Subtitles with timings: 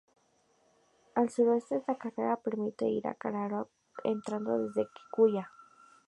[1.13, 3.69] Al sureste, esta carretera permite ir a Nairobi
[4.03, 5.41] entrando desde Kikuyu.